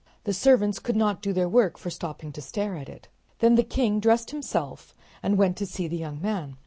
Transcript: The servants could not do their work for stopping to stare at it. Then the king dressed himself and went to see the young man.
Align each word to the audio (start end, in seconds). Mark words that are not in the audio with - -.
The 0.23 0.33
servants 0.33 0.79
could 0.79 0.95
not 0.95 1.21
do 1.21 1.31
their 1.31 1.47
work 1.47 1.77
for 1.77 1.91
stopping 1.91 2.31
to 2.31 2.41
stare 2.41 2.75
at 2.75 2.89
it. 2.89 3.07
Then 3.37 3.53
the 3.53 3.61
king 3.61 3.99
dressed 3.99 4.31
himself 4.31 4.95
and 5.21 5.37
went 5.37 5.57
to 5.57 5.67
see 5.67 5.87
the 5.87 5.95
young 5.95 6.19
man. 6.19 6.57